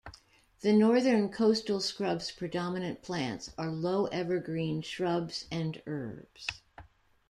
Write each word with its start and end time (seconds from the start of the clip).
The 0.61 0.73
Northern 0.73 1.29
coastal 1.29 1.79
scrub's 1.79 2.31
predominant 2.31 3.03
plants 3.03 3.53
are 3.55 3.69
low 3.69 4.07
evergreen 4.07 4.81
shrubs 4.81 5.45
and 5.51 5.79
herbs. 5.85 6.47